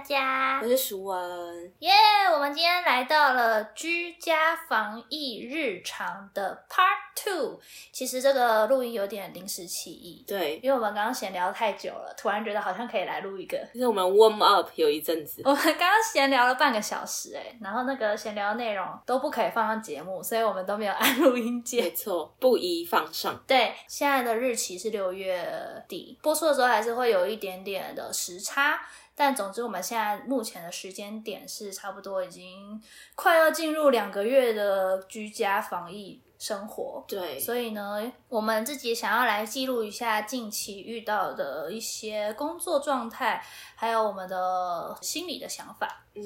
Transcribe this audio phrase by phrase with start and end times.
[0.00, 1.72] 我是佳佳我，是淑文。
[1.80, 1.90] 耶
[2.32, 7.60] 我们今天来到了居家防疫日常的 Part Two。
[7.92, 13.58] 其实这个录音有点临时起意，对，因为我们刚刚闲聊太久了，突然觉得好像可以来录一个。
[13.74, 21.94] 就是我们 warm up 有一阵子，我们刚刚闲聊了半个小时，哎，然后那个闲聊内容都不可以放上节目，所以我们都没有按录音没键。
[21.94, 23.42] 错，不宜放上。
[23.46, 25.44] 对，现在的日期是六月
[25.88, 28.80] 底，播出的时候还是会有一点点的时差。
[29.20, 32.82] 但总之，我们现在目前的时间点是差不多已经
[33.14, 37.04] 快要进入两个月的居家防疫生活。
[37.06, 43.44] 对，所以呢，我们自己想要来记录一下近期遇到的一些工作状态，
[43.74, 46.02] 还有我们的心理的想法。
[46.14, 46.24] 嗯，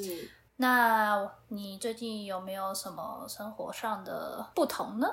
[0.59, 5.09] 那你最近有没有什么生活上的不同呢？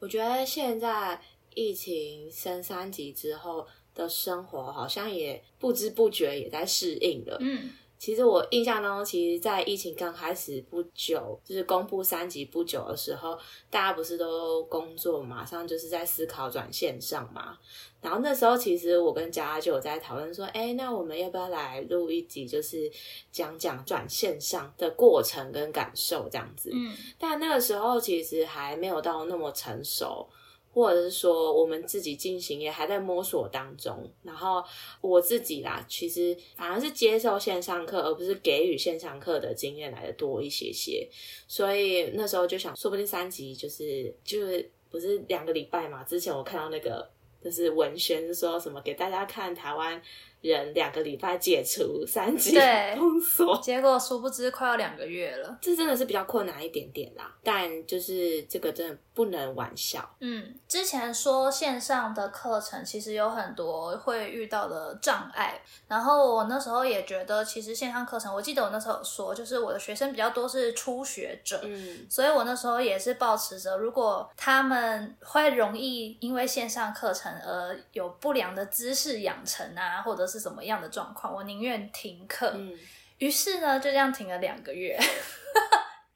[0.00, 1.20] 我觉得现在
[1.54, 3.64] 疫情升三级之后
[4.00, 7.36] 的生活，好像也不知不觉也在适应了。
[7.40, 7.70] 嗯
[8.00, 17.58] 其实我印象当中，其实，在疫情刚开始不久，就是公布三级不久的时候，大家不是都工作，马上就是在思考转线上嘛。
[18.00, 22.90] 然后那时候，其实我跟佳佳就有在讨论说，哎，那我们要不要来录一集，就是
[23.30, 26.70] 讲讲转线上的过程跟感受这样子？
[26.72, 30.26] 嗯但那个时候其实还没有到那么成熟，
[30.72, 34.10] 或者是说我们自己进行也还在摸索当中。
[34.22, 34.62] 然后
[35.00, 41.08] 我自己啦，其实反而是接受线上课，而不是给予线上课的经验来的多一些些。
[41.46, 46.02] 所以那时候就想，说不定三级就是就是不是两个礼拜嘛？
[46.04, 47.08] 之前我看到那个
[47.42, 50.00] 就是文宣是说什么给大家看台湾
[50.42, 53.58] 人两个礼拜解除三级对封锁。
[53.62, 55.58] 结果殊不知快要两个月了。
[55.60, 60.08] 这真的是比较困难一点点啦，但就是这个真的不能玩笑。
[60.20, 82.52] 嗯，之前说线上的课程其实有很多会遇到的障碍，然后我那时候也觉得，其实线上课程，我记得我那时候有说，就是我的学生比较多是初学者，嗯，所以我那时候也是保持着，如果他们会容易因为线上课程而有不良的姿势养成啊，或者是什么样的状况，我宁愿停课。
[82.54, 82.72] 嗯
[83.18, 84.98] 于是呢，就这样停了两个月。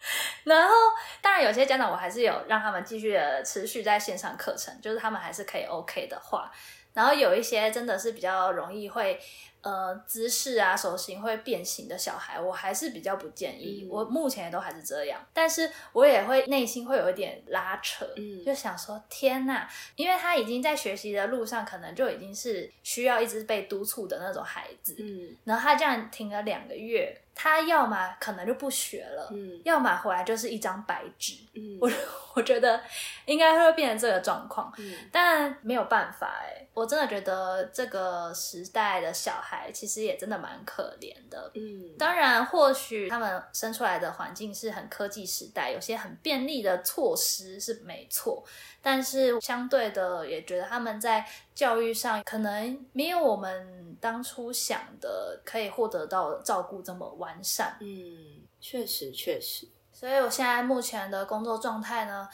[0.45, 0.75] 然后，
[1.21, 6.51] 当然有些家长我还是有让他们继续的持续在线上课程，就是他们还是可以 OK 的话。
[6.93, 9.19] 然后有一些真的是比较容易会
[9.63, 13.83] 呃姿势啊手型会变形的小孩，我还是比较不建议。
[13.85, 19.67] 嗯我目前也都还是这样，但是我也会内心会有一点拉扯，嗯就想说天呐，
[19.97, 31.35] 因为他已经在学习的路上，可能就已经是需要一直被督促的那种孩子，嗯然后他这样停了两个月，他要么可能就不学了，嗯要么回来就是一张白纸。
[31.55, 31.91] 嗯我
[32.35, 32.81] 我觉得
[33.27, 41.51] 应该会变成这个状况，嗯但没有办法哎，我真的觉得这个时代的小孩其实也真的蛮可怜的。
[41.55, 48.45] 嗯，当然，或许他们生出来的环境是很科技时代，有些很便利的措施是没错，
[48.85, 57.79] 但是相对的，也觉得他们在教育上可能没有我们当初想的可以获得到照顾这么完善。
[57.81, 62.29] 嗯，确实确实，所以我现在目前的工作状态呢，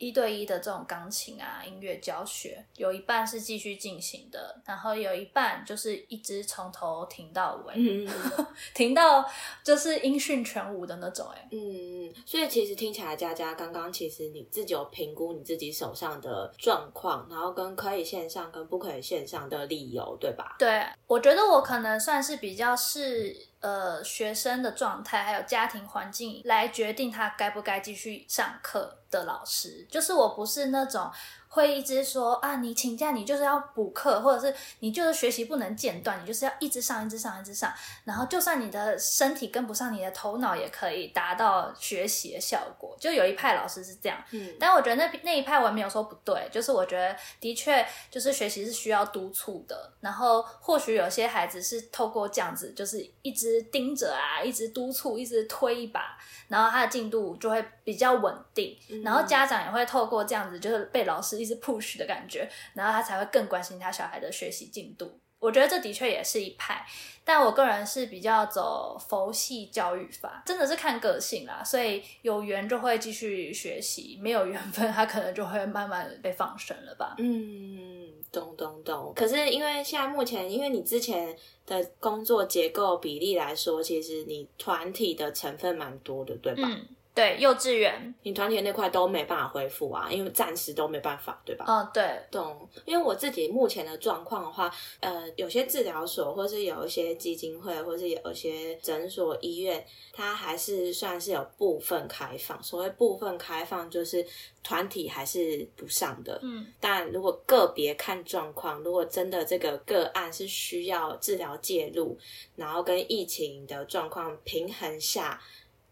[0.00, 8.08] 一对一的这种钢琴啊音乐教学，有一半是继续进行的，然后有一半就是一直从头停到尾，嗯
[8.74, 9.22] 停到
[9.62, 11.48] 就是音讯全无的那种、欸。
[11.52, 20.56] 嗯，所以其实听起来，佳佳刚刚其实你自己有评估你自己手上的状况，然后跟可以线上跟不可以线上的理由，对吧？
[20.58, 31.10] 对，我觉得我可能算是比较是呃学生的状态，还有家庭环境来决定他该不该继续上课的老师，就是我不是那种。
[31.52, 37.72] 会一直说啊，你请假你就是要补课，或者是你就是学习不能间断，你就是要一直上，一直上，一直上。
[38.04, 42.96] 然后就算你的身体跟不上，你的头脑也可以达到学习的效果。
[43.00, 56.16] 就有一派老师是这样，嗯但我觉得那那一派我也没有说不对，就是我觉得的确就是学习是需要督促的，然后或许有些孩子是透过这样子，就是一直盯着啊，一直督促，一直推一把，
[56.46, 65.18] 然后他的进度就会比较稳定，然后家长也会透过这样子，就是被老师一直 push 的感觉，然后他才会更关心他小孩的学习进度。
[65.38, 66.84] 我觉得这的确也是一派，
[67.24, 71.64] 但我个人是比较走佛系教育法，真的是看个性啦。
[71.64, 77.14] 所以有缘就会继续学习，没有缘分他可能就会慢慢被放生了吧。
[77.16, 79.14] 嗯，懂懂懂。
[79.16, 81.34] 可是因为现在目前，因为你之前
[81.64, 86.64] 的工作结构比例来说，其实你团体的成分蛮多的，对吧？
[86.66, 91.64] 嗯，对，幼稚园，你团体那块都没办法恢复啊，因为暂时都没办法，对吧？
[91.66, 92.68] 嗯，对，懂。
[92.84, 102.62] 因为我自己目前的状况的话，呃，有些治疗所，或是有一些基金会，或是有一些诊所、医院，它还是算是有部分开放。
[102.62, 104.24] 所谓部分开放，就是
[104.62, 106.38] 团体还是不上的。
[106.42, 112.16] 嗯，但如果个别看状况，如果真的这个个案是需要治疗介入，
[112.54, 115.42] 然后跟疫情的状况平衡下。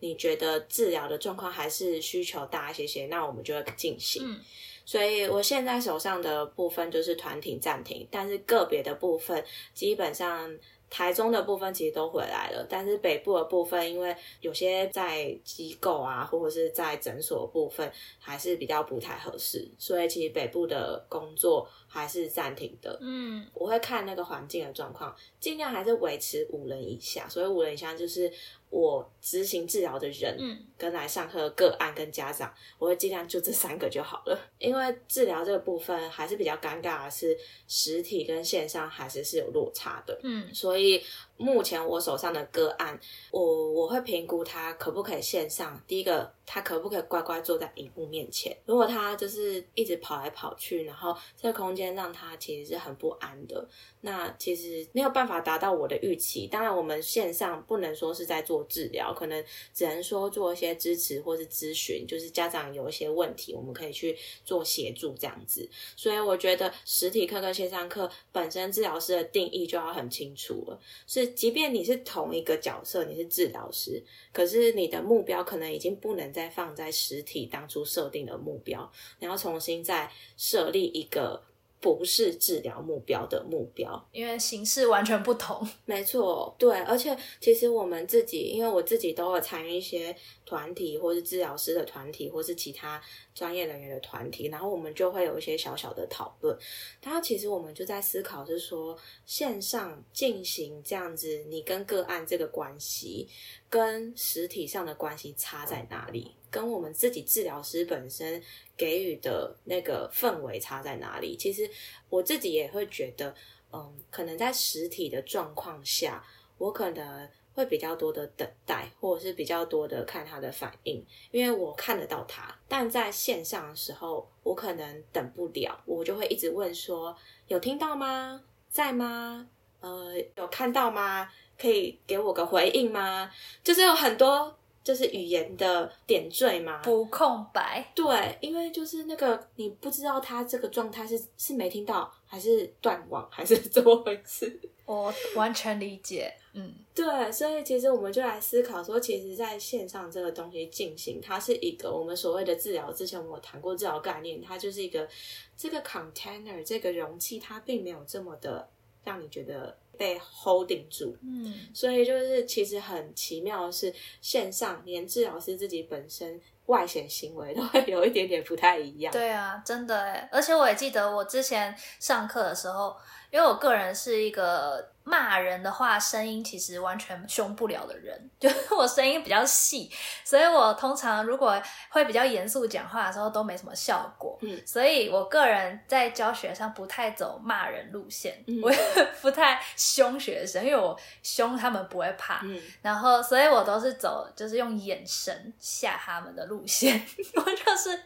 [0.00, 4.22] 你觉得治疗的状况还是需求大一些些，那我们就会进行。
[4.24, 4.40] 嗯，
[4.84, 10.50] 所以我现在手上的部分就是团体暂停，但是个别的部分基本上
[10.90, 22.96] 台中的部分其实都回来了，但是北部的部分因为有些在机构啊或者是在诊所部分还是比较不太合适，所以其实北部的工作还是暂停的。
[23.00, 28.30] 嗯，我会看那个环境的状况，尽量还是维持五人以下，所以五人以下就是。
[28.70, 34.38] 我执行治疗的人，嗯，跟来上课的个案跟家长，我会尽量就这三个就好了。
[34.58, 37.34] 因为治疗这个部分还是比较尴尬的是，
[37.66, 41.02] 实体跟线上还是是有落差的，嗯，所以。
[41.38, 42.98] 目前我手上的个案，
[43.30, 45.80] 我我会评估他可不可以线上。
[45.86, 48.54] 第一个，他可不可以乖乖坐在荧幕面前？
[48.66, 53.68] 如果他就是一直跑来跑去，然后这个空间让他其实是很不安的，
[54.00, 56.48] 那其实没有办法达到我的预期。
[56.48, 65.70] 当然，我们线上不能说是在做治疗，可能只能说做一些支持或是咨询，就是家长有一些问题，我们可以去做协助这样子。
[65.94, 71.27] 所以我觉得实体课跟线上课本身治疗师的定义就要很清楚了，是。
[71.30, 74.02] 即便你是同一个角色，你是治疗师，
[74.32, 78.90] 可是你的目标可能已经不能再放在实体当初设定的目标，
[79.20, 81.42] 你要重新再设立一个
[81.80, 85.66] 不是治疗目标的目标，因为形式完全不同。
[85.84, 90.16] 没错，对，而且其实我们自己，因为我自己都有参与一些。
[90.48, 92.98] 团体，或是治疗师的团体，或是其他
[93.34, 96.56] 专业人员的团体，然后我们就会有一些小小的讨论。
[97.02, 98.96] 然后其实我们就在思考，是说
[99.26, 103.28] 线上进行这样子，你跟个案这个关系，
[103.68, 106.32] 跟实体上的关系差在哪里？
[106.50, 108.42] 跟我们自己治疗师本身
[108.76, 111.36] 给予的那个氛围差在哪里？
[111.36, 111.68] 其实
[112.08, 113.34] 我自己也会觉得，
[113.72, 116.24] 嗯，可能在实体的状况下，
[116.58, 117.28] 我可能。
[117.54, 122.56] 会比较多的等待，或者是比较多的看他的反应，因为我看得到他。
[122.68, 127.12] 但在线上的时候，我可能等不了，我就会一直问说：
[127.48, 128.40] 有听到吗？
[128.70, 129.48] 在吗？
[129.80, 131.28] 呃，有看到吗？
[131.58, 133.28] 可以给我个回应吗？
[133.64, 134.56] 就是有很多。
[134.88, 137.92] 就是语言的点缀嘛，不空白。
[137.94, 144.58] 对，因为就是那个你不知道他这个状态是是没听到，还是断网，还是 怎么回事？
[144.86, 146.32] 我完全理解。
[146.54, 152.90] 嗯，对，所以其实我们就来思考说，其实在线上这个东西进行，它是一个我们所谓的治疗。
[152.90, 155.06] 之前我谈过治疗概念，它就是一个
[155.54, 158.66] 这个 container 这个容器，它并没有这么的
[159.04, 159.76] 让你觉得。
[159.98, 163.92] 被 holding 住，嗯，所以就是其实很奇妙的是，
[164.22, 169.12] 线上连治疗师自己本身外显行为都会有一点点不太一样。
[169.12, 172.96] 对啊，真的哎，而且我也记得我之前上课的时候，
[173.30, 174.92] 因为我个人是一个。
[175.08, 179.90] 骂人的话，声音其实完全凶不了的人， 就是我声音比较细，
[180.22, 184.38] 所以我通常如果会比较严肃讲话的时候都没什么效果。
[184.42, 188.78] 嗯，所以我个人在教学上不太走骂人路线，我也
[189.22, 192.40] 不太凶学生，因为我凶他们不会怕。
[192.42, 197.00] 嗯，然后所以我都是走就是用眼神吓他们的路线。
[197.34, 197.98] 我就是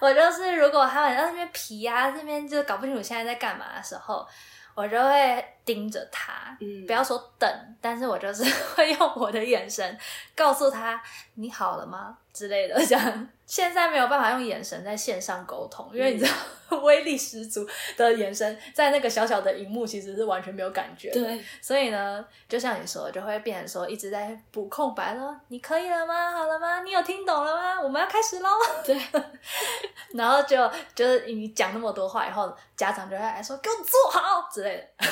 [0.00, 4.28] 我就是如果他们在那边皮啊，这边就搞不清楚现在在干嘛的时候。
[4.74, 7.48] 我就会盯着他，不要说等，
[7.80, 8.42] 但是我就是
[8.74, 9.98] 会用我的眼神
[10.34, 11.00] 告诉他
[11.34, 13.28] 你好了吗之类的，这样。
[13.52, 17.68] 现在没有办法用眼神在线上沟通，因为你知道 威力十足
[17.98, 21.10] 的眼神在那个小小的荧幕其实是完全没有感觉。
[21.10, 26.32] 对，所以呢，就像你说，就会变成说一直在补空白，咯你可以了吗？
[26.32, 26.80] 好了吗？
[26.80, 27.78] 你有听懂了吗？
[27.78, 28.48] 我们要开始喽。
[28.86, 28.98] 对，
[30.16, 30.56] 然后就
[30.94, 35.06] 就是你讲那么多话以后，家长就会来说给我做好之类的。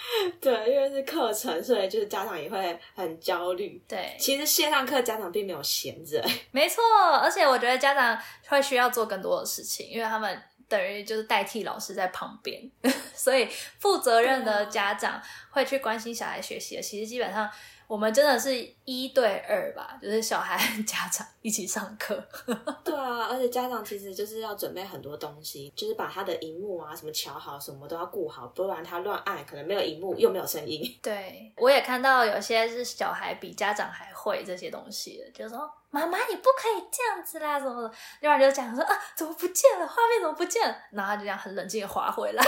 [0.40, 3.82] 对，因为是课程，所以就是家长也会很焦虑。
[3.88, 6.22] 对，其实线上课家长并没有闲着。
[6.50, 6.82] 没错，
[7.22, 8.18] 而且我觉得家长
[8.48, 12.70] 会需要做更多的事情，因为他们等于就是代替老师在旁边，
[13.14, 13.46] 所以
[13.78, 15.20] 负责任的家长
[15.50, 16.82] 会去关心小孩学习的。
[16.82, 17.50] 其实基本上。
[17.92, 18.56] 我们真的是
[18.86, 22.16] 一对二吧，就是小孩和家长一起上课。
[22.82, 30.82] 对啊，而且家长其实就是要准备很多东西，就是把他的荧幕啊什么调好，什么都要顾好，不然他乱按，可能没有荧幕又没有声音。
[31.02, 37.94] 对，我也看到有些是小孩比家长还会这些东西的，就说妈妈你不可以这样子啦，什么的。
[38.20, 39.86] 另外就讲说啊，怎么不见了？
[39.86, 40.74] 画面怎么不见了？
[40.92, 42.42] 然后他就这样很冷静的划回来。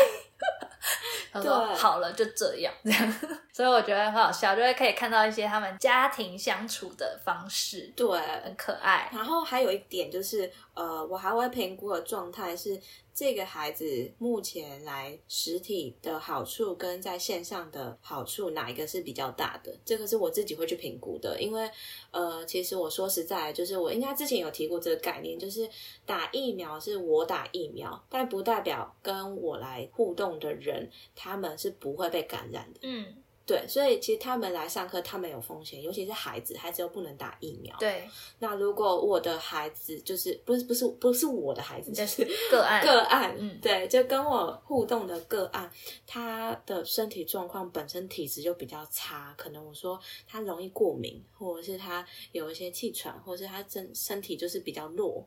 [1.30, 3.14] 他说好了，就这样这样。
[3.54, 9.08] 所以我觉得很好笑，就会可以看到一些他们家庭相处的方式，对，很可爱。
[9.12, 12.76] 然后还有一点就是，呃，我还会评估的状态是
[13.14, 19.72] 这个孩子目前来实体的好处跟在线上的好处哪一个是比较大的？
[19.84, 21.70] 这个是我自己会去评估的，因为
[22.10, 25.70] 呃，其实我说实在，就是我应该之前有提过这个概念，就是
[26.04, 32.80] 打疫苗是我打疫苗，但不代表跟我来互动的人他们是不会被感染的。
[32.82, 33.14] 嗯，
[33.46, 37.76] 对，所以其实他们来上课，他们有风险，尤其是孩子，孩子又不能打疫苗。
[37.78, 38.08] 对，
[38.38, 45.70] 那如果我的孩子就是不是不是不是我的孩子，就是个案 个案，嗯对，就跟我互动的个案，
[46.06, 55.22] 他的身体状况本身体质就比较差，可能我说他容易过敏，或者是他有一些气喘，或者是他身身体就是比较弱，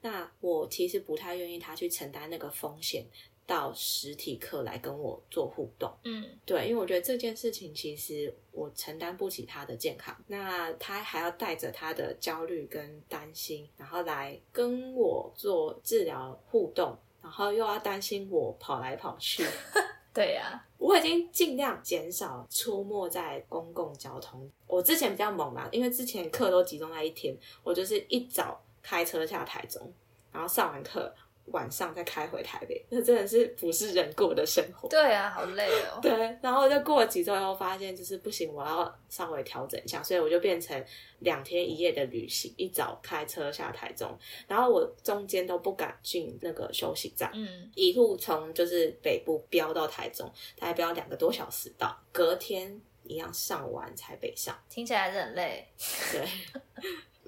[0.00, 3.06] 那我其实不太愿意他去承担那个风险。
[3.50, 19.44] 到实体课来跟我做互动，嗯，对，因为我觉得这件事情其实我承担不起他的健康，那他还要带着他的焦虑跟担心，然后来跟我做治疗互动，然后又要担心我跑来跑去。
[20.14, 24.48] 对呀、我已经尽量减少出没在公共交通。
[24.66, 29.92] 我之前比较猛嘛，因为之前课都集中在一天，我就是一早开车下台中，
[30.32, 31.12] 然后上完课
[31.52, 34.88] 晚上再开回台北，那真的是不是人过的生活。
[34.88, 35.98] 对啊、好累哦。
[36.02, 36.10] 对，
[36.42, 40.84] 然后就过了几周以后，发现就是不行，我要稍微调整一下，所以我就变成
[41.20, 44.16] 两天一夜的旅行，一早开车下台中，
[44.46, 55.66] 然后我中间都不敢进那个休息站，嗯，一路从就是北部飙到台中，大概飙两个多小时到，隔天一样上完才北上，听起来还是很累。
[56.12, 56.28] 对。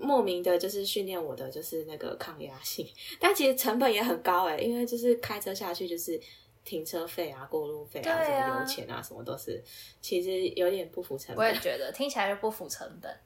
[0.03, 2.87] 莫名的，就是训练我的就是那个抗压性，
[3.21, 6.21] 但其实成本也很高哎，因为就是开车下去就是
[6.65, 9.63] 停车费啊、过路费啊、对啊什么油钱啊，什么都是，
[10.01, 11.47] 其实有点不符成本。
[11.47, 13.11] 我也觉得听起来就不符成本。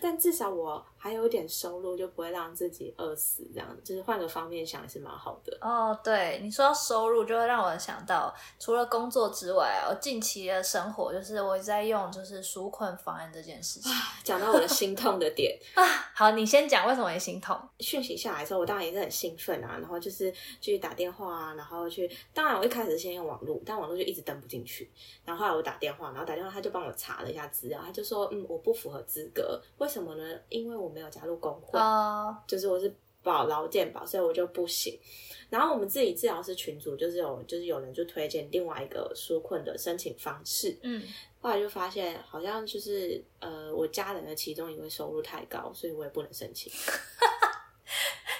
[0.00, 5.56] 但至少我还有一点收入，就不会让自己饿死，这样就是换个方面想也是蛮好的。
[5.60, 13.92] 哦，对，你说到收入，就会让我想到，除了工作之外，我近期的生活就是我在用就是纾困方案这件事情。
[14.24, 17.56] 讲到我的心痛的点 啊，好，你先讲为什么会心痛？
[17.78, 24.90] 讯息下来的时候，我当然也是很兴奋啊，然后就是去打电话啊，然后去，当然我一开始先用网络，但网络就一直登不进去，
[25.24, 30.38] 然后后来我打电话，然后打电话他就帮我查了一下资料，他就说，嗯，我不符合资格，为什么呢？
[30.48, 34.98] 因为我没有加入工会，哦，就是我是保劳健保，所以我就不行。
[35.50, 41.02] 然后我们自己治疗师群组就是有，就是有人就推荐另外一个纾困的申请方式，嗯，
[41.40, 46.70] 后来就发现好像就是呃，我家人的其中一位收入太高，所以我也不能申请。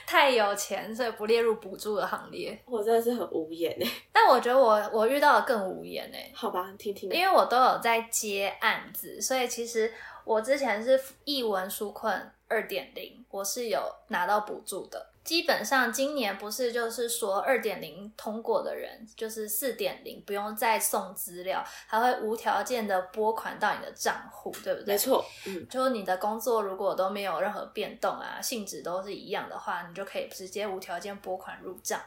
[0.06, 2.58] 太有钱，所以不列入补助的行列。
[2.64, 3.86] 我真的是很无言哎。
[4.10, 7.10] 但我觉得我我遇到的更无言哎、好吧，听听。
[7.10, 9.92] 因为我都有在接案子，所以其实
[10.24, 15.10] 我之前是译文纾困二点零，我是有拿到补助的。
[15.22, 24.94] 基本上今年不是就是说二点零通过的人，就是四点零不用再送资料，还会无条件的拨款到你的账户，对不对？
[24.94, 24.98] 没。
[24.98, 32.00] 错，嗯，就是你的工作如果都没有任何变动啊，性质都是一样的话，你就可以直接无条件拨款入账。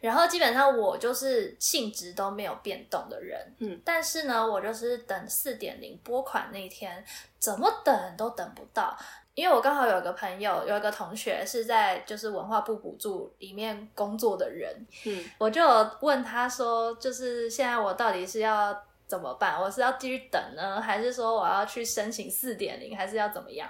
[0.00, 7.04] 然后基本上我就是性质都没有变动的人，嗯，但是呢，我就是等四点零拨款那天，
[7.38, 8.96] 怎么等都等不到。
[9.34, 18.76] 因为我刚好有个朋友，有一个同学是在就是文化部补助里面工作的人，嗯，我就有问他说，就是现在我到底是要
[19.06, 19.60] 怎么办？
[19.60, 23.68] 我是要继续等呢，还是说我要去申请四点零，还是要怎么样？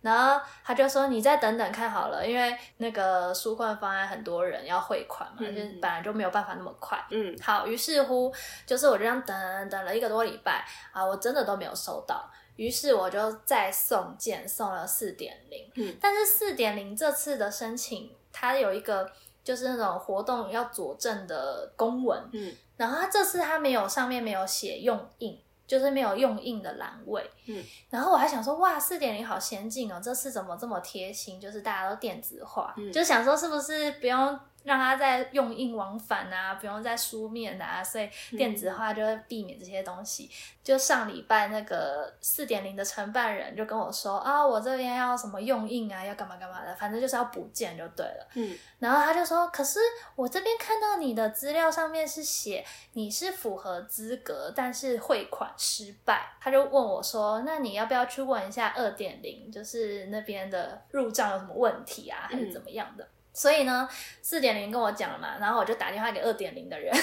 [0.00, 6.98] 然后他就说：“你再等等看好了，因为那个纾困方案很多人要汇款嘛，嗯就是本来就没有办法那么快。
[7.10, 8.34] 嗯，好，于是乎
[8.66, 12.28] 就是我就这样等等了一个多礼拜啊，我真的都没有收到。
[12.56, 15.70] 于是我就再送件，送了四点零。
[15.76, 19.10] 嗯，但是四点零这次的申请，它有一个
[19.44, 25.40] 就是那种活动要佐证的公文，嗯，然后它这次它没有上面没有写用印。
[25.64, 31.40] 就是没有用印的栏位，嗯，然后我还想说，哇，四点零好先进哦，这次怎么这么贴心？
[31.40, 40.30] 就是大家都电子化，嗯就想说是不是不用让他在用印往返啊，不用再书面啊，所以电子化就会避免这些东西。
[40.62, 48.28] 就上礼拜那个四点零的承办人就跟我说啊，我这边要什么用印啊，要干嘛干嘛的，反正就是要补件就对了。
[48.34, 49.80] 嗯，然后他就说，可是
[50.14, 56.32] 我这边看到你的资料上面是写你是符合资格，但是汇款失败。
[56.40, 63.04] 他就问我说，那你要不要去问一下二点零，就是那边的入账有什么问题啊，还是怎么样的？
[63.32, 63.88] 所以呢，
[64.20, 66.94] 四点零跟我讲了嘛，然后我就打电话给二点零的人，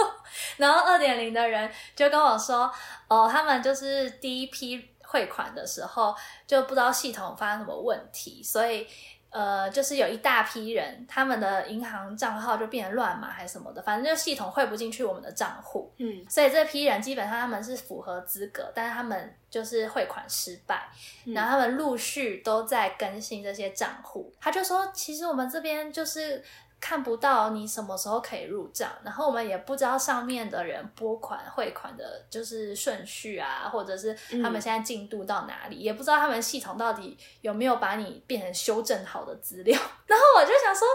[0.58, 2.70] 然后二点零的人就跟我说，
[3.08, 6.14] 哦，他们就是第一批汇款的时候
[6.46, 8.86] 就不知道系统发生什么问题，所以
[9.30, 20.88] 呃，就是有一大批人他们的银行账号就变乱码还是什么的，反正就系统汇不进去我们的账户，嗯，所以这批人基本上他们是符合资格，但是他们就是汇款失败，
[21.26, 24.32] 然后他们陆续都在更新这些账户。
[24.40, 26.42] 他就说，其实我们这边就是
[26.80, 39.78] 看不到你什么时候可以入账，然后我们也不知道上面的人拨款汇款的就是顺序啊，或者是他们现在进度到哪里，也不知道他们系统到底有没有把你变成修正好的资料。
[40.06, 40.86] 然后我就想说，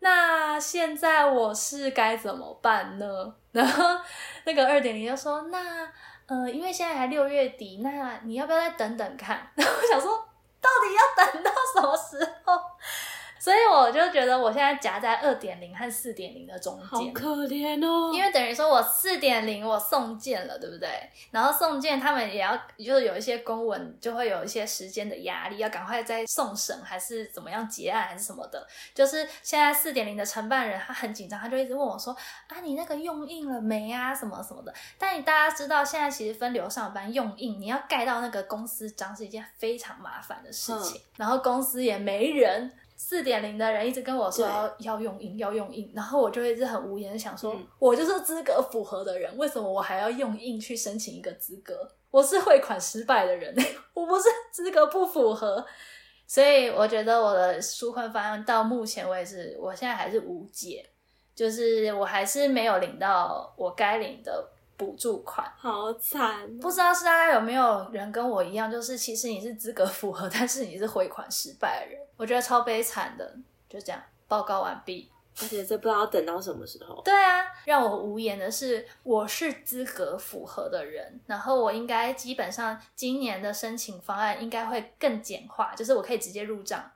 [0.00, 3.34] 那现在我是该怎么办呢？
[3.52, 4.00] 然后
[4.44, 5.90] 那个二点零就说，那。
[6.28, 9.38] 呃，因为现在还六月底，那你要不要再等等看？
[9.56, 10.10] 然后我想说，
[10.60, 12.60] 到底要等到什么时候？
[13.38, 18.10] 所以我就觉得我现在夹在二点零和四点零的中间，好可怜哦。
[18.12, 20.88] 因为等于说我四点零我送件了，对不对？
[21.30, 28.66] 然后送件他们也要，就是有一些公文就会有一些时间的压力，要赶快再送审还是怎么样结案还是什么的。
[28.94, 32.12] 就是现在四点零的承办人他很紧张，他就一直问我说
[32.48, 34.14] ：“啊，你那个用印了没啊？
[34.14, 42.72] 什么什么的。”但你大家知道，现在其实分流上班用印，你要盖到那个公司章是一件非常麻烦的事情，然后公司也没人。
[43.00, 51.88] 四点零的人一直跟我说要要用印要用印，然后我就一直很无言想说，我就是资格符合的人，为什么我还要用印去申请一个资格？
[52.10, 53.54] 我是汇款失败的人，
[53.94, 55.64] 我不是资格不符合，
[56.26, 60.84] 所以我觉得我的纾困方案到目前为止，我现在还是无解，
[61.36, 64.50] 就是我还是没有领到我该领的。
[64.78, 73.36] 补助款好惨，不知道是大家有没有人跟我一样，就是其实你是资格符合，但是你是汇款失败的人，我觉得超悲惨的。
[73.68, 75.10] 就这样，报告完毕。
[75.40, 77.00] 而且这不知道等到什么时候。
[77.04, 86.90] 对啊，让我无言的是，我是资格符合的人，然后我应该基本上今年的申请方案应该会更简化，就是我可以直接入账。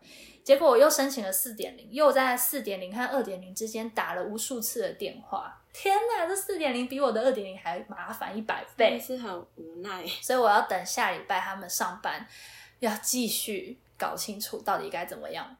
[0.44, 5.62] 结果我又申请了四点零，又在四点零和二点零之间打了无数次的电话。
[5.72, 10.07] 天哪，这四点零比我的二点零还麻烦一百倍，是很无奈。
[10.20, 12.26] 所以我要等下礼拜他们上班，
[12.81, 15.57] 要继续搞清楚到底该怎么样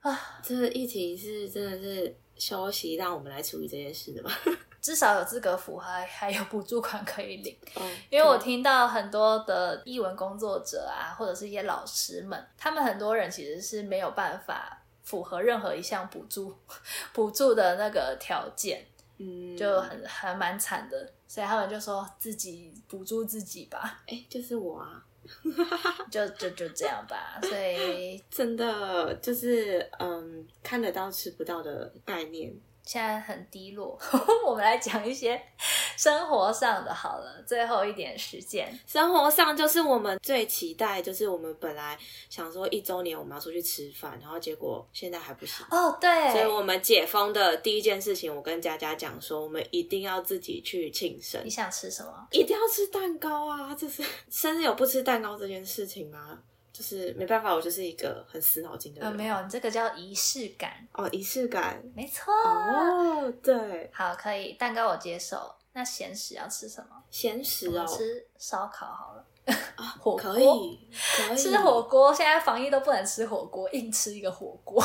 [0.00, 0.38] 啊！
[0.42, 4.30] 这个议题是真的是休息，让我们来处理这件事的吗？
[4.80, 7.56] 至少有资格符合，还有补助款可以领。
[8.08, 16.56] 因为我听到很多的译文工作者啊，或者是一些老师们，他们很多人其实是没有办法符合任何一项补助
[17.12, 18.86] 补助的那个条件。
[19.20, 24.00] 嗯，就很还蛮惨的，所以他们就说自己补助自己吧。
[24.06, 25.04] 哎，就是我啊，
[26.10, 27.38] 就就就这样吧。
[27.42, 32.54] 所以真的就是嗯，看得到吃不到的概念。
[32.88, 33.98] 现在很低落，
[34.46, 35.38] 我们来讲一些
[35.94, 37.44] 生活上的好了。
[37.46, 41.98] 最后一点时间，生活上就是我们最期待，就是我们本来
[42.30, 45.98] 想说一周年我们要出去吃饭，然后结果现在还不行哦。
[46.00, 51.44] 对，所以我们解封的第一件事情，我跟佳佳讲说，我们一定要自己去庆生。
[51.44, 52.26] 你想吃什么？
[52.30, 53.74] 一定要吃蛋糕啊！
[53.78, 56.38] 这是 生日有不吃蛋糕这件事情吗？
[56.78, 59.12] 就是没办法，我就是一个很死脑筋的人。
[59.16, 65.52] 没有，你这个叫仪式感哦，仪式感，没错哦，对，好，可以，蛋糕我接受。
[65.72, 67.02] 那咸食要吃什么？
[67.10, 69.24] 咸食哦，吃烧烤好了。
[70.00, 70.88] 火锅可以，
[71.36, 72.14] 吃火锅。
[72.14, 74.80] 现在防疫都不能吃火锅，硬吃一个火锅。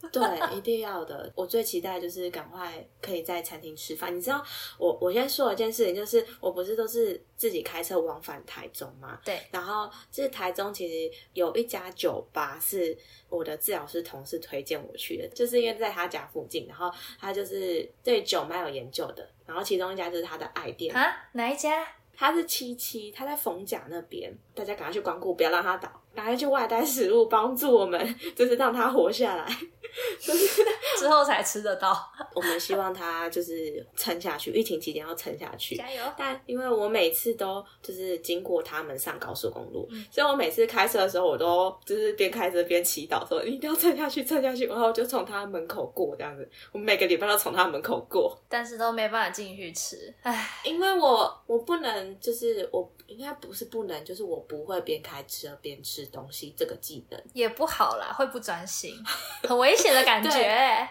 [0.12, 1.30] 对，一定要的。
[1.34, 4.16] 我最期待就是赶快可以在餐厅吃饭。
[4.16, 4.42] 你知道，
[4.78, 9.18] 我我先说一件事情，就是我不是都是自己开车往返台中吗？
[9.24, 9.40] 对。
[9.50, 12.96] 然后就是台中其实有一家酒吧是
[13.28, 19.28] 我的治疗师同事推荐我去的，就是因为在他家附近，然后他就是对酒蛮有研究的。
[19.46, 21.86] 然后其中一家就是他的爱店啊，哪一家？
[22.14, 25.88] 他是七七，他在逢甲那边，大家赶快去光顾，不要让他倒。
[26.18, 29.46] 赶快去外带食物，帮助我们，就是让他活下来。
[30.20, 30.62] 就是
[30.98, 31.96] 之后才吃得到。
[32.34, 35.76] 我们希望他就是撑下去，疫情期间要撑下去。
[35.76, 36.02] 加油！
[36.16, 46.48] 但因为我每次都就是经过他们上高速公路，嗯所以我每次开车的时候，我都就是边开车边祈祷说：“你一定要撑下去，撑下去。”然后就从他门口过这样子。
[46.72, 57.22] 我每个礼拜都从他门口过，但是都没办法进去吃，唉，因为我我不能，就是我应该不是不能，就是我不会边开车边吃东西这个技能。
[57.32, 58.94] 也不好啦，会不专心，
[59.48, 60.88] 很危险的感觉。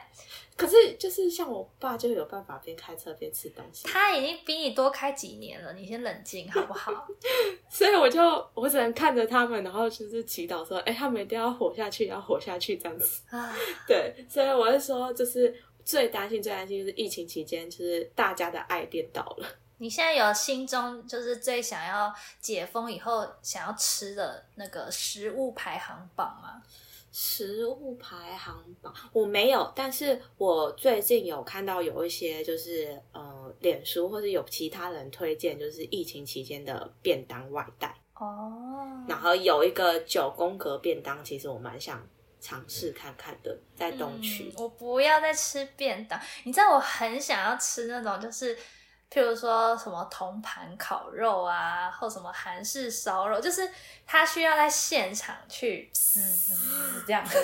[0.56, 7.08] 可是就是像我爸就有办法边开车边吃东西，他已经比你多开几年了，你先冷静好不好？
[7.70, 8.20] 所以我就
[8.56, 13.56] 我只能看着他们，然后就是祈祷说：“哎、他们一定要活下去，要活下去这样子。”啊，
[13.88, 19.48] 对，所以我是说，就是最担心、最担心就是疫情期间，就是大家的爱颠倒了。
[19.78, 26.62] 你现在有心中就是最想要解封以后想要吃的那个食物排行榜吗？
[27.20, 42.08] 食物排行榜我没有，但是我最近有看到有一些就是呃，脸书或者有其他人推荐，就是疫情期间的便当外带，哦，然后有一个九宫格便当，其实我蛮想
[42.40, 44.52] 尝试看看的，在东区。
[44.56, 46.20] 嗯我不要再吃便当。
[46.44, 48.56] 你知道我很想要吃那种，就是
[49.10, 53.70] 譬如说什么铜盘烤肉啊，或什么韩式烧肉，就是
[54.06, 57.40] 他需要在现场去嘶嘶嘶这样子，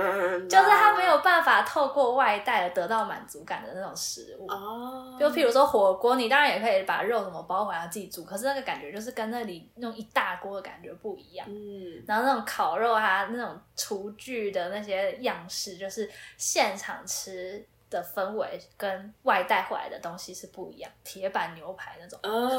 [0.48, 4.46] 就是他没有办法透过外带而得到满足感的那种食物。
[4.50, 11.46] 哦，就譬如说火锅，你当然也可以把肉什么包回来自己煮，可是那个感觉就是跟那里那种一大锅的感觉不一样。
[11.46, 20.90] 嗯，然后那种烤肉啊，那种厨具的那些样式，就是现场吃的氛围跟外带回来的东西是不一样。
[21.04, 22.50] 铁板牛排那种，哦，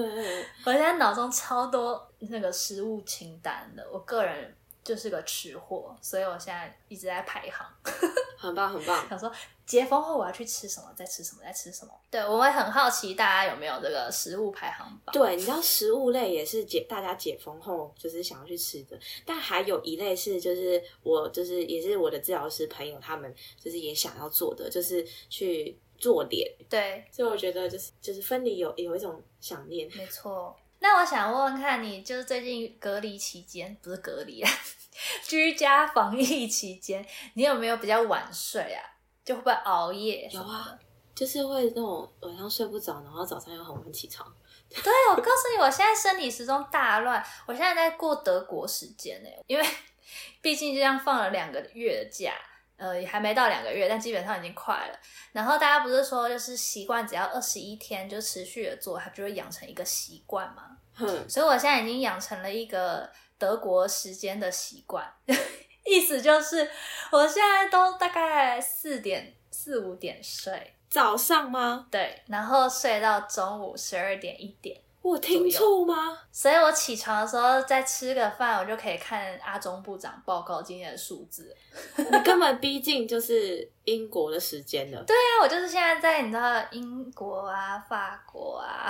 [0.64, 3.84] 我现在脑中超多那个食物清单的。
[3.90, 4.54] 我个人
[4.84, 7.66] 就是个吃货，所以我现在一直在排行，
[8.38, 9.08] 很棒，很棒。
[9.08, 9.32] 想说
[9.68, 11.92] 解封后我要去吃什么，再吃什么，再吃什么。
[12.10, 15.12] 对，我会很好奇大家有没有这个食物排行榜。
[15.12, 30.56] 对，你知道食物类也是解大家解封后就是想要去吃的，但还有一类是就是我就是也是我的治疗师朋友他们就是也想要做的，就是去做脸，对，所以我觉得就是就是分离有有一种想念，没错。
[30.80, 34.50] 那我想问问看你，就是最近隔离期间，不是隔离啊，
[35.28, 37.04] 居家防疫期间，
[37.34, 38.94] 你有没有比较晚睡啊？
[39.28, 40.26] 就会不会熬夜？
[40.32, 40.78] 有啊。
[41.14, 44.32] 就是会那种晚上睡不着，然后早上又很晚起床。
[44.70, 49.66] 对，我 告诉你，我现在生理时钟大乱，我现在在过德国时间呢，因为
[50.40, 52.34] 毕竟这样放了两个月的假，
[52.76, 54.98] 呃，也还没到两个月，但基本上已经快了。
[55.32, 60.78] 然后大家不是说，就是习惯只要二十一天就持续的做，它就会养成一个习惯嘛。
[61.00, 65.12] 嗯，所以我现在已经养成了一个德国时间的习惯，
[65.90, 66.68] 意思就是
[67.10, 71.86] 我现在都大概四点四五点睡，早上吗？
[71.90, 76.18] 对，然后睡到中午十二点一点，我听错吗？
[76.30, 81.56] 所以我起床的时候再吃个饭，我就可以看阿中部长报告今天的数字。
[81.96, 85.02] 你根本逼近就是英国的时间了。
[85.04, 88.88] 对啊，我就是现在在你知道英国啊、法国啊，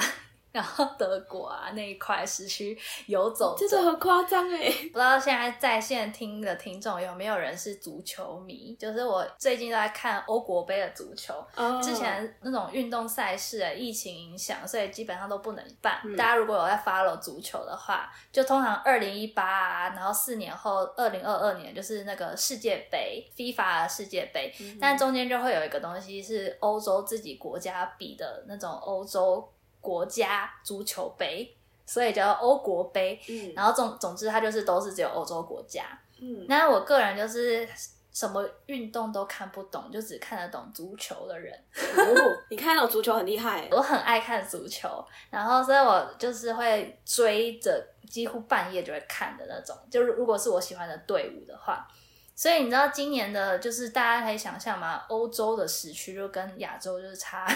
[0.52, 3.68] 然后德国啊那一块时区游走着。
[3.68, 4.70] 真的很夸张哎！
[4.92, 8.74] 不知道现在在线听的听众有没有人是足球迷？
[8.78, 16.00] 就是我最近都在看欧国杯的足球，哦之前那种运动赛事啊，疫情影响，所以基本上都不能办。
[16.04, 29.46] 嗯大家如果有在 follow 足球的话，就通常二零一八啊，然后四年后二零二二年就是那个世界杯，FIFA 的世界杯，嗯但中间就会有一个东西是欧洲自己国家比的那种欧洲
[29.88, 33.18] 国家足球杯，所以叫欧国杯。
[33.26, 35.84] 嗯然后总总之，它就是都是只有欧洲国家。
[36.20, 37.66] 嗯，那我个人就是
[38.12, 41.54] 什么运动都看不懂，就只看得懂足球的人。
[41.74, 42.04] 哦，
[42.50, 49.74] 你看那种足球很厉害欸，我很爱看足球，然后所以我就是会追着，几乎半夜就会看的那种。
[49.90, 51.88] 就是如果是我喜欢的队伍的话，
[52.34, 57.46] 所以你知道今年的，就是大家可以想象嘛，欧洲的时区就跟亚洲就是差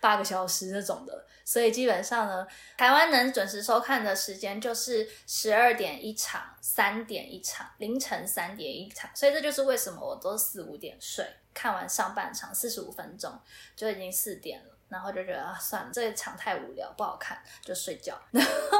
[0.00, 13.32] 八个小时那种的，所以基本上呢，台湾能准时收看的时间就是十二点一场，三点一场，凌晨三点一场，所以这就是为什么我都四五点睡，看完上半场四十五分钟
[13.76, 14.74] 就已经四点了。
[14.88, 18.18] 然后就觉得啊，算了，这一场太无聊，不好看，就睡觉。
[18.30, 18.78] 然 后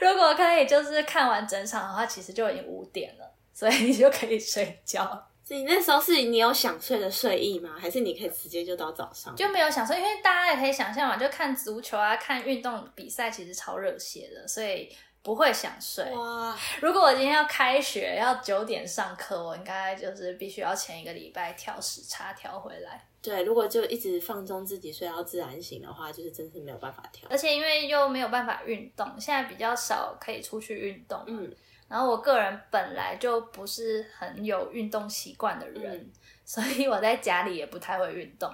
[0.00, 7.76] 如果可以就是看完整场的话，其实就已经五点了，所以你就可以睡觉，你那时候是你有想睡的睡意吗？
[7.78, 9.34] 还是你可以直接就到早上？
[9.36, 14.88] 就没有想睡，因为大家也可以想象嘛，就看足球啊，看运动比赛，其实超热血的，所以
[15.22, 16.04] 不会想睡。
[16.10, 23.06] 哇，如果我今天要开学，要九点上课，我应该就是必须要前一个礼拜调时差调回来。
[23.22, 27.28] 对，如果就一直放纵自己睡到自然醒的话，就是真是没有办法调。
[27.28, 31.22] 而且因为又没有办法运动，现在比较少可以出去运动。
[31.26, 31.52] 嗯，
[31.88, 36.12] 然后我个人本来就不是很有运动习惯的人，嗯。
[36.44, 38.48] 所以我在家里也不太会运动，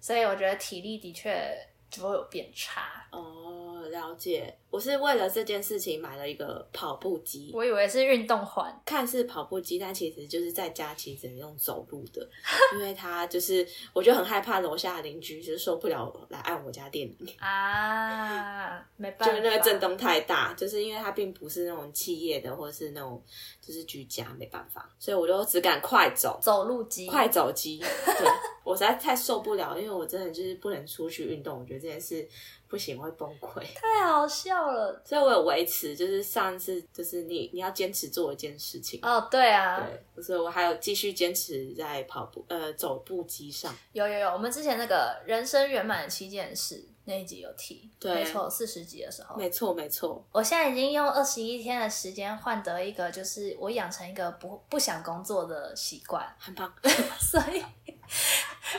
[0.00, 1.54] 所以我觉得体力的确
[1.94, 3.06] 就会有变差。
[3.10, 4.56] 哦，了解。
[4.70, 12.28] 我是为了这件事情买了一个跑步机，我以为是运动环，看似跑步机，但其实就是在家其实只能用走路的，
[12.74, 17.36] 因为它就是我就很害怕楼下的邻居就是受不了来按我家电铃。
[17.38, 23.22] 啊，没 办法，就是那个震动太大，就是因为它并不是那种企业的，或者是那种
[23.64, 27.78] 就是居家，没办法，所以我就只敢快走，走路机，快走机。
[28.04, 28.28] 对
[28.62, 32.26] 我实在太受不了，因为我真的就是不能出去运动，我觉得这件事
[32.66, 33.60] 不行，我会崩溃。
[33.74, 35.02] 太好笑了。
[35.04, 39.00] 所以我有维持，就是上次就是你你要坚持做一件事情。
[39.02, 43.74] 哦，对啊，对，所以我还有继续坚持在跑步呃走步机上。
[43.92, 56.72] 有有有，我们之前那个人生圆满的七件事那一集有提，对没错，四十集的时候，没错没错，我现在已经用二十一天的时间换得一个，就是我养成一个不不想工作的习惯，很棒。
[57.20, 57.64] 所以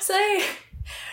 [0.02, 0.44] 所以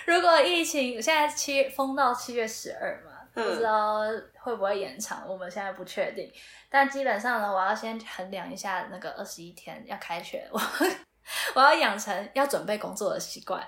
[0.07, 4.01] 如果疫情现在七月封到七月十二嘛，嗯不知道
[4.40, 6.33] 会不会延长，我们现在不确定。
[6.70, 10.61] 但基本上呢，我要先衡量一下那个二十一天要开学，我
[11.55, 13.62] 我要养成要准备工作的习惯。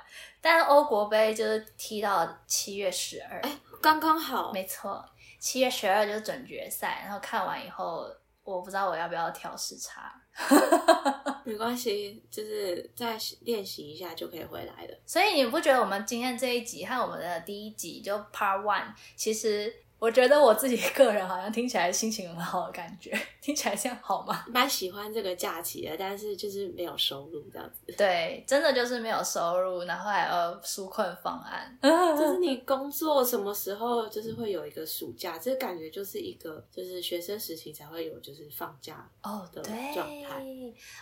[0.44, 3.42] 但是欧国杯就是踢到七月十二，
[3.80, 5.02] 刚刚好，没错，
[5.38, 8.06] 七月十二就是准决赛，然后看完以后，
[8.42, 10.20] 我不知道我要不要调时差。
[11.44, 14.98] 没关系，就是再练习一下就可以回来了。
[15.06, 19.74] 所以你不觉得我们今天这一集和我们的第一集就 Part One，其实
[20.04, 24.44] 我觉得我自己个人好像听起来心情很好的感觉，听起来这样好吗？
[24.52, 27.90] 蛮喜欢这个假期的，但是就是没有收入这样子。
[27.96, 31.74] 对，真的就是没有收入，然后还有纾困方案。
[31.80, 40.44] 就是你工作什么时候就是会有一个暑假，这感觉就是一个就是学生时期才会有就是放假哦，的对状态，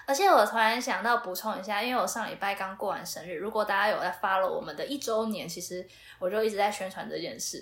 [0.07, 5.85] 而且我突然想到补充一下，因为我上礼拜刚过完生日，如果大家有在 follow 我们的一周年，其实
[6.21, 7.61] 我就一直在宣传这件事，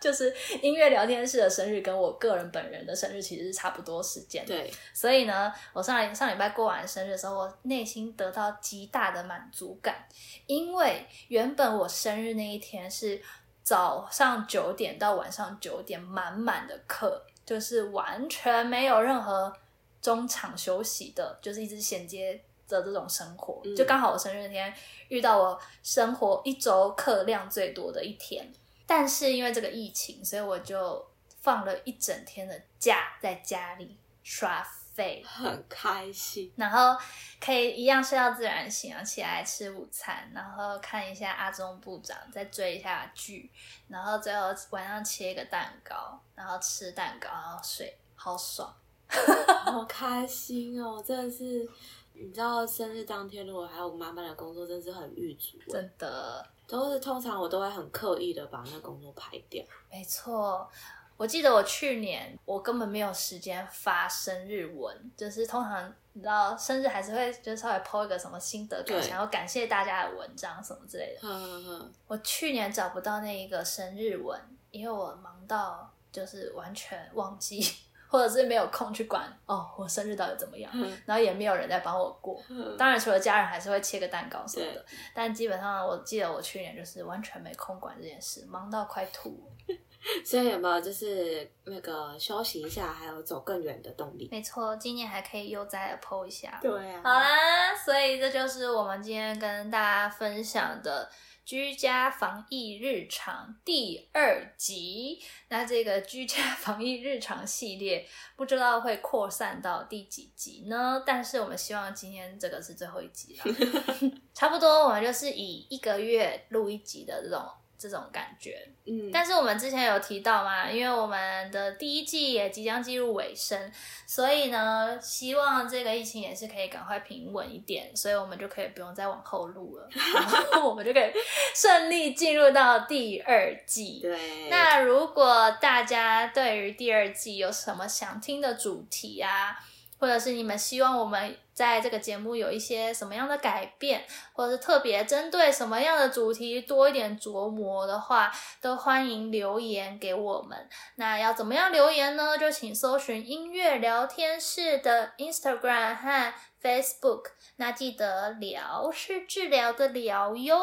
[0.00, 4.54] 就是音乐聊天室的生日跟我个人本人的生日其实是差不多时间的。
[4.54, 10.06] 对，所以呢，我上上礼拜过完生日的时候，我内心得到极大的满足感，
[10.46, 13.20] 因为原本我生日那一天是
[13.62, 19.52] 早上九点到晚上九点满满的课，就是完全没有任何
[20.00, 23.76] 中场休息的，就是一直衔接的这种生活，嗯。
[23.76, 24.72] 就刚好我生日那天
[25.08, 28.50] 遇到我生活一周课量最多的一天，
[28.88, 31.06] 但是因为这个疫情，所以我就
[31.42, 36.50] 放了一整天的假在家里耍废，很开心。
[36.56, 36.96] 然后
[37.38, 43.50] 可以一样睡到自然醒，然后起来吃午餐，然后看一下阿中部长，再追一下剧，
[43.88, 48.74] 然后最后晚上切一个蛋糕，然后吃蛋糕，然后睡，好爽。
[49.64, 51.02] 好开心哦！
[51.02, 51.66] 真的是，
[52.12, 55.56] 你知道生日当天如果还有满满的工作，真的是很郁卒。
[55.66, 59.64] 真的，都是通常我都会很刻意的把那工作排掉。
[59.90, 60.70] 没错。
[61.16, 71.90] 我记得我去年我根本没有时间发生日文，就是通常你知道生日还是会就是稍微 po 一个什么心得感对想，要感谢大家的文章什么之类的。
[72.06, 77.60] 我去年找不到那一个生日文，因为我忙到就是完全忘记，
[78.08, 82.42] 或者是没有空去管哦，我生日到底怎么样，嗯然后也没有人在帮我过。
[82.78, 89.76] 当然，除了家人还是会切个蛋糕什么的，但基本上我记得我去年就是完全没空管这件事，忙到快吐了。
[90.24, 94.28] 所以有没有就是那个休息一下，还有走更远的动力？
[94.30, 96.56] 没错，今年还可以悠哉的 PO 一下。
[96.62, 101.10] 对啊好啦，所以这就是我们今天跟大家分享的
[101.48, 105.18] 居家防疫日常第二集。
[105.48, 108.06] 那这个居家防疫日常系列，
[108.36, 111.02] 不知道会扩散到第几集呢？
[111.06, 113.54] 但是我们希望今天这个是最后一集了，
[114.34, 117.42] 差不多我们就是以一个月录一集的这种
[117.78, 118.58] 这种感觉。
[118.86, 123.70] 嗯，但是我们之前有提到嘛，因为我们的第一季也即将进入尾声，
[124.06, 131.12] 所以呢，希望这个疫情也是可以赶快平稳一点，所以我们就可以不用再往后录了， 然后我们就可以
[131.54, 134.00] 顺利进入到第二季。
[134.02, 139.54] 对，那如果大家对于第二季有什么想听的主题啊，
[139.98, 150.68] 或者是你们希望我们在这个节目有一些什么样的改变，或者是特别针对什么样的主题多一点琢磨的话，都欢迎留言给我们。
[150.94, 152.38] 那要怎么样留言呢？
[152.38, 157.32] 就请搜寻音乐聊天室的 Instagram 和 Facebook。
[157.56, 160.62] 那记得聊是治疗的疗哟。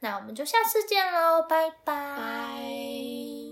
[0.00, 3.43] 那我们就下次见喽，拜拜。